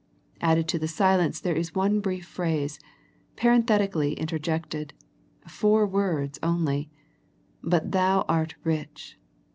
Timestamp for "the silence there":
0.79-1.53